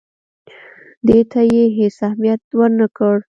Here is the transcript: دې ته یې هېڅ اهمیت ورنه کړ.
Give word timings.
دې 1.07 1.19
ته 1.31 1.39
یې 1.53 1.63
هېڅ 1.77 1.95
اهمیت 2.07 2.41
ورنه 2.57 2.87
کړ. 2.97 3.15